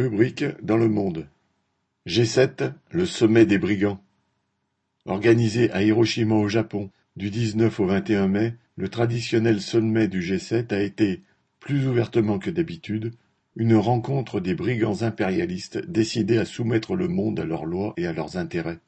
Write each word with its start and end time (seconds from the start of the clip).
Rubrique 0.00 0.46
dans 0.62 0.78
le 0.78 0.88
monde. 0.88 1.28
G7, 2.06 2.72
le 2.90 3.04
sommet 3.04 3.44
des 3.44 3.58
brigands. 3.58 4.02
Organisé 5.04 5.70
à 5.72 5.82
Hiroshima 5.82 6.36
au 6.36 6.48
Japon 6.48 6.88
du 7.16 7.28
19 7.28 7.80
au 7.80 7.84
21 7.84 8.26
mai, 8.26 8.54
le 8.76 8.88
traditionnel 8.88 9.60
sommet 9.60 10.08
du 10.08 10.22
G7 10.22 10.72
a 10.72 10.80
été, 10.80 11.20
plus 11.58 11.86
ouvertement 11.86 12.38
que 12.38 12.48
d'habitude, 12.48 13.12
une 13.56 13.76
rencontre 13.76 14.40
des 14.40 14.54
brigands 14.54 15.02
impérialistes 15.02 15.86
décidés 15.86 16.38
à 16.38 16.46
soumettre 16.46 16.96
le 16.96 17.08
monde 17.08 17.38
à 17.38 17.44
leurs 17.44 17.66
lois 17.66 17.92
et 17.98 18.06
à 18.06 18.14
leurs 18.14 18.38
intérêts. 18.38 18.78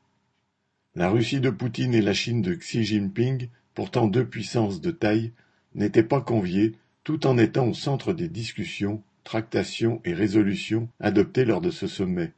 La 0.94 1.10
Russie 1.10 1.40
de 1.40 1.50
Poutine 1.50 1.92
et 1.92 2.00
la 2.00 2.14
Chine 2.14 2.40
de 2.40 2.54
Xi 2.54 2.84
Jinping, 2.84 3.48
pourtant 3.74 4.06
deux 4.06 4.24
puissances 4.24 4.80
de 4.80 4.90
taille, 4.90 5.32
n'étaient 5.74 6.02
pas 6.02 6.22
conviées 6.22 6.72
tout 7.04 7.26
en 7.26 7.36
étant 7.36 7.68
au 7.68 7.74
centre 7.74 8.14
des 8.14 8.28
discussions 8.28 9.02
tractations 9.24 10.00
et 10.04 10.14
résolutions 10.14 10.88
adoptées 11.00 11.44
lors 11.44 11.60
de 11.60 11.70
ce 11.70 11.86
sommet. 11.86 12.32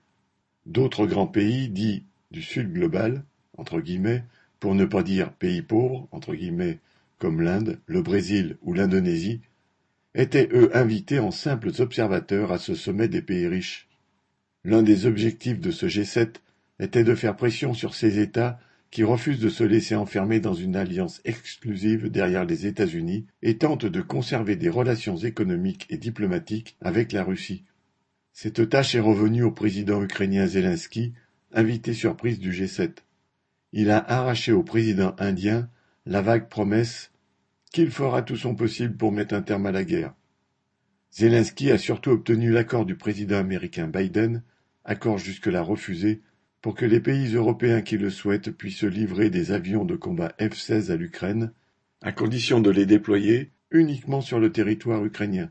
D'autres 0.67 1.07
grands 1.07 1.27
pays 1.27 1.69
dits 1.69 2.05
du 2.31 2.43
Sud 2.43 2.73
global, 2.73 3.25
pour 4.61 4.75
ne 4.75 4.85
pas 4.85 5.03
dire 5.03 5.33
pays 5.33 5.63
pauvres, 5.63 6.09
comme 7.19 7.41
l'Inde, 7.41 7.79
le 7.87 8.03
Brésil 8.03 8.57
ou 8.63 8.73
l'Indonésie, 8.75 9.41
étaient 10.15 10.49
eux 10.53 10.77
invités 10.77 11.19
en 11.19 11.31
simples 11.31 11.71
observateurs 11.79 12.53
à 12.53 12.59
ce 12.59 12.75
sommet 12.75 13.09
des 13.09 13.23
pays 13.23 13.47
riches. 13.47 13.89
L'un 14.65 14.83
des 14.83 15.07
objectifs 15.07 15.61
de 15.61 15.71
ce 15.71 15.87
G7 15.87 16.37
était 16.79 17.05
de 17.05 17.15
faire 17.15 17.37
pression 17.37 17.75
sur 17.75 17.95
ces 17.95 18.19
États 18.19 18.59
qui 18.95 19.03
refuse 19.03 19.41
de 19.41 19.49
se 19.49 19.65
laisser 19.65 19.97
enfermer 19.97 20.39
dans 20.39 20.55
une 20.55 20.77
alliance 20.77 21.21
exclusive 21.25 22.11
derrière 22.11 22.45
les 22.45 22.67
États-Unis 22.67 23.27
et 23.43 23.59
tente 23.59 23.87
de 23.87 24.01
conserver 24.01 24.55
des 24.55 24.69
relations 24.69 25.17
économiques 25.17 25.87
et 25.91 25.97
diplomatiques 25.97 26.77
avec 26.81 27.11
la 27.11 27.25
Russie. 27.25 27.65
Cette 28.33 28.69
tâche 28.69 28.95
est 28.95 29.01
revenue 29.01 29.43
au 29.43 29.51
président 29.51 30.01
ukrainien 30.01 30.47
Zelensky, 30.47 31.13
invité 31.53 31.93
surprise 31.93 32.39
du 32.39 32.53
G7. 32.53 32.99
Il 33.73 33.91
a 33.91 33.99
arraché 33.99 34.53
au 34.53 34.63
président 34.63 35.17
indien 35.19 35.69
la 36.07 36.23
vague 36.23 36.49
promesse 36.49 37.11
qu'il 37.73 37.91
fera 37.91 38.23
tout 38.23 38.37
son 38.37 38.55
possible 38.55 38.97
pour 38.97 39.11
mettre 39.11 39.35
un 39.35 39.43
terme 39.43 39.67
à 39.67 39.73
la 39.73 39.83
guerre. 39.83 40.15
Zelensky 41.11 41.73
a 41.73 41.79
surtout 41.79 42.11
obtenu 42.11 42.53
l'accord 42.53 42.87
du 42.87 42.95
président 42.95 43.39
américain 43.39 43.89
Biden, 43.89 44.45
accord 44.85 45.19
jusque-là 45.19 45.63
refusé 45.63 46.23
pour 46.65 46.75
que 46.75 46.87
les 46.87 47.01
pays 47.01 47.35
européens 47.35 47.83
qui 47.83 47.99
le 47.99 48.09
souhaitent 48.09 48.51
puissent 48.51 48.85
livrer 48.85 49.29
des 49.29 49.53
avions 49.53 49.85
de 49.85 49.97
combat 49.97 50.33
F-16 50.41 50.91
à 50.91 50.97
l'Ukraine, 50.97 51.53
à 52.01 52.11
condition 52.11 52.59
de 52.59 52.71
les 52.71 52.87
déployer 52.87 53.51
uniquement 53.71 54.23
sur 54.23 54.41
le 54.41 54.51
territoire 54.51 55.05
ukrainien. 55.05 55.51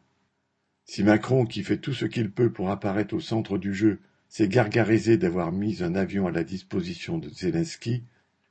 Si 0.85 1.03
Macron, 1.03 1.45
qui 1.45 1.61
fait 1.61 1.77
tout 1.77 1.93
ce 1.93 2.05
qu'il 2.05 2.31
peut 2.31 2.51
pour 2.51 2.71
apparaître 2.71 3.13
au 3.13 3.19
centre 3.19 3.59
du 3.59 3.75
jeu, 3.75 3.99
s'est 4.27 4.47
gargarisé 4.47 5.17
d'avoir 5.17 5.51
mis 5.51 5.83
un 5.83 5.93
avion 5.93 6.25
à 6.25 6.31
la 6.31 6.43
disposition 6.43 7.19
de 7.19 7.29
Zelensky, 7.29 8.01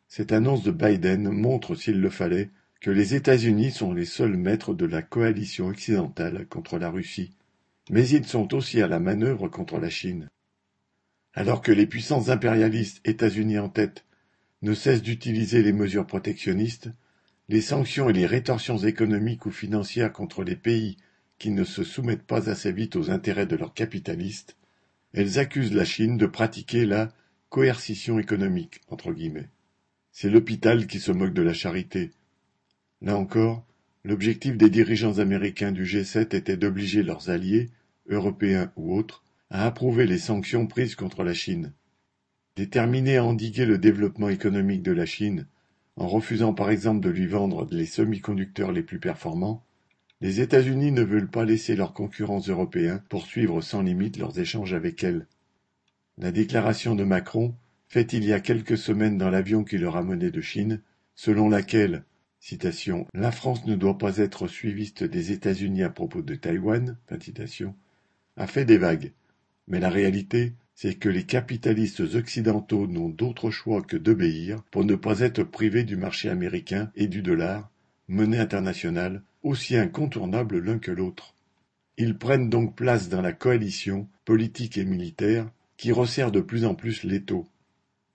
cette 0.07 0.31
annonce 0.31 0.63
de 0.63 0.71
Biden 0.71 1.31
montre, 1.31 1.75
s'il 1.75 2.01
le 2.01 2.11
fallait, 2.11 2.51
que 2.81 2.93
les 2.93 3.17
États-Unis 3.17 3.73
sont 3.73 3.93
les 3.93 4.05
seuls 4.05 4.37
maîtres 4.37 4.73
de 4.73 4.87
la 4.87 5.03
coalition 5.03 5.67
occidentale 5.67 6.47
contre 6.47 6.79
la 6.79 6.91
Russie, 6.91 7.35
mais 7.91 8.09
ils 8.09 8.25
sont 8.25 8.55
aussi 8.55 8.81
à 8.81 8.87
la 8.87 9.01
manœuvre 9.01 9.49
contre 9.49 9.81
la 9.81 9.91
Chine. 9.91 10.29
Alors 11.35 11.63
que 11.63 11.73
les 11.73 11.87
puissances 11.87 12.29
impérialistes, 12.29 13.01
États-Unis 13.05 13.59
en 13.59 13.69
tête, 13.69 14.05
ne 14.61 14.75
cessent 14.75 15.03
d'utiliser 15.03 15.63
les 15.63 15.73
mesures 15.73 16.07
protectionnistes, 16.07 16.91
les 17.49 17.61
sanctions 17.61 18.09
et 18.09 18.13
les 18.13 18.27
rétorsions 18.27 18.79
économiques 18.79 19.47
ou 19.47 19.51
financières 19.51 20.13
contre 20.13 20.45
les 20.45 20.57
pays 20.57 20.97
qui 21.39 21.51
ne 21.51 21.65
se 21.65 21.83
soumettent 21.83 22.23
pas 22.27 22.49
assez 22.49 22.71
vite 22.71 22.97
aux 22.97 23.11
intérêts 23.11 23.47
de 23.47 23.57
leurs 23.57 23.75
capitalistes, 23.75 24.57
elles 25.13 25.39
accusent 25.39 25.75
la 25.75 25.85
Chine 25.85 26.17
de 26.17 26.27
pratiquer 26.27 26.87
la 26.87 27.13
coercition 27.49 28.19
économique, 28.19 28.81
entre 28.89 29.13
guillemets. 29.13 29.49
C'est 30.13 30.31
l'hôpital 30.31 30.87
qui 30.87 31.01
se 31.01 31.13
moque 31.13 31.35
de 31.35 31.43
la 31.43 31.53
charité. 31.53 32.13
Là 33.01 33.17
encore, 33.17 33.67
l'objectif 34.05 34.57
des 34.57 34.71
dirigeants 34.71 35.19
américains 35.19 35.73
du 35.73 35.85
G7 35.85 36.37
était 36.37 36.57
d'obliger 36.57 37.03
leurs 37.03 37.29
alliés, 37.29 37.71
européens 38.09 38.73
ou 38.77 38.95
autres, 38.97 39.25
a 39.53 39.67
approuvé 39.67 40.07
les 40.07 40.19
sanctions 40.19 40.67
prises 40.67 40.95
contre 40.95 41.23
la 41.23 41.35
Chine. 41.35 41.75
Déterminé 42.57 43.19
à 43.19 43.25
endiguer 43.25 43.67
le 43.67 43.77
développement 43.77 44.31
économique 44.31 44.83
de 44.83 44.93
la 44.93 45.05
Chine, 45.05 45.47
en 45.97 46.09
refusant 46.09 46.55
par 46.55 46.71
exemple 46.71 47.05
de 47.05 47.11
lui 47.11 47.27
vendre 47.27 47.69
les 47.71 47.85
semi-conducteurs 47.85 48.73
les 48.73 48.83
plus 48.83 48.99
performants, 48.99 49.63
les 50.23 50.41
États-Unis 50.41 50.91
ne 50.91 51.03
veulent 51.03 51.31
pas 51.31 51.45
laisser 51.45 51.77
leurs 51.77 51.93
concurrents 51.93 52.41
européens 52.41 53.03
poursuivre 53.11 53.61
sans 53.61 53.83
limite 53.83 54.17
leurs 54.17 54.39
échanges 54.39 54.73
avec 54.73 55.05
elle. 55.05 55.27
La 56.17 56.33
déclaration 56.33 56.95
de 56.95 57.05
Macron, 57.05 57.55
faite 57.89 58.15
il 58.15 58.25
y 58.25 58.33
a 58.33 58.41
quelques 58.41 58.79
semaines 58.79 59.19
dans 59.19 59.29
l'avion 59.29 59.65
qui 59.65 59.77
le 59.77 59.89
ramenait 59.89 60.31
de 60.31 60.41
Chine, 60.41 60.81
selon 61.15 61.51
laquelle 61.51 62.05
citation, 62.41 63.07
La 63.13 63.31
France 63.31 63.67
ne 63.67 63.77
doit 63.77 63.99
pas 63.99 64.17
être 64.17 64.49
suiviste 64.49 65.05
des 65.05 65.31
États-Unis 65.31 65.83
à 65.83 65.91
propos 65.91 66.23
de 66.23 66.37
Taïwan, 66.37 66.97
a 68.37 68.47
fait 68.47 68.65
des 68.65 68.79
vagues, 68.79 69.13
mais 69.73 69.81
la 69.81 69.89
réalité, 69.89 70.53
c'est 70.75 70.97
que 70.97 71.09
les 71.09 71.25
capitalistes 71.25 72.01
occidentaux 72.01 72.87
n'ont 72.87 73.09
d'autre 73.09 73.51
choix 73.51 73.81
que 73.81 73.97
d'obéir 73.97 74.63
pour 74.71 74.85
ne 74.85 74.95
pas 74.95 75.21
être 75.21 75.45
privés 75.45 75.83
du 75.83 75.97
marché 75.97 76.29
américain 76.29 76.93
et 76.95 77.07
du 77.07 77.23
dollar, 77.23 77.71
monnaie 78.07 78.39
internationale, 78.39 79.23
aussi 79.43 79.75
incontournable 79.75 80.59
l'un 80.59 80.79
que 80.79 80.91
l'autre. 80.91 81.35
Ils 81.97 82.19
prennent 82.19 82.51
donc 82.51 82.77
place 82.77 83.09
dans 83.09 83.23
la 83.23 83.33
coalition, 83.33 84.09
politique 84.27 84.77
et 84.77 84.85
militaire, 84.85 85.51
qui 85.79 85.91
resserre 85.91 86.33
de 86.33 86.43
plus 86.43 86.67
en 86.67 86.75
plus 86.75 87.03
l'étau. 87.03 87.49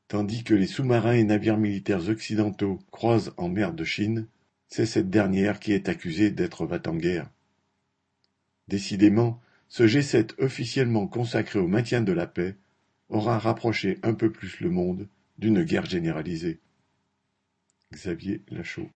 Tandis 0.09 0.44
que 0.44 0.53
les 0.53 0.68
sous-marins 0.68 1.13
et 1.13 1.24
navires 1.24 1.57
militaires 1.57 2.07
occidentaux 2.07 2.78
croisent 2.91 3.34
en 3.35 3.50
mer 3.50 3.74
de 3.74 3.84
Chine, 3.84 4.28
c'est 4.68 4.85
cette 4.85 5.09
dernière 5.09 5.59
qui 5.59 5.72
est 5.72 5.89
accusée 5.89 6.29
d'être 6.29 6.68
va-t-en-guerre. 6.68 7.31
Décidément, 8.68 9.41
ce 9.70 9.84
G7 9.84 10.32
officiellement 10.40 11.08
consacré 11.08 11.60
au 11.60 11.68
maintien 11.68 12.02
de 12.02 12.14
la 12.14 12.28
paix 12.28 12.56
aura 13.10 13.40
rapproché 13.40 14.00
un 14.04 14.14
peu 14.14 14.32
plus 14.32 14.60
le 14.60 14.70
monde 14.70 15.08
d'une 15.38 15.64
guerre 15.64 15.86
généralisée. 15.86 16.60
Xavier 17.94 18.44
Lachaud 18.50 18.86